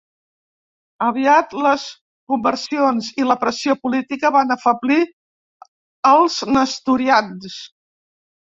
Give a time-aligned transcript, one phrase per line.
[1.07, 1.83] Aviat les
[2.33, 4.99] conversions i la pressió política van afeblir
[6.15, 7.63] als nestorians.